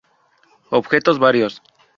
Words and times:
Objetos 0.71 1.19
varios 1.19 1.61